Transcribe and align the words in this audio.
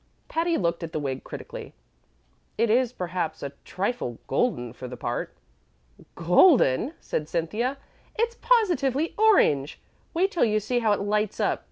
Patty 0.29 0.57
looked 0.57 0.81
at 0.81 0.93
the 0.93 0.99
wig 0.99 1.23
critically. 1.23 1.73
"It 2.57 2.71
is, 2.71 2.91
perhaps, 2.91 3.43
a 3.43 3.51
trifle 3.63 4.17
golden 4.25 4.73
for 4.73 4.87
the 4.87 4.97
part." 4.97 5.31
"Golden!" 6.15 6.95
said 6.99 7.29
Cynthia. 7.29 7.77
"It's 8.15 8.33
positively 8.41 9.13
orange. 9.15 9.79
Wait 10.15 10.31
till 10.31 10.45
you 10.45 10.59
see 10.59 10.79
how 10.79 10.91
it 10.93 11.01
lights 11.01 11.39
up. 11.39 11.59